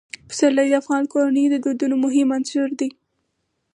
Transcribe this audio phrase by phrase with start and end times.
[0.29, 2.89] پسرلی د افغان کورنیو د دودونو مهم عنصر دی.